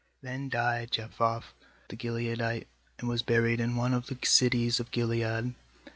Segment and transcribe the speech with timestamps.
[0.23, 1.43] Then died Jephthah
[1.87, 2.65] the Gileadite,
[2.97, 5.53] and was buried in one of the cities of Gilead.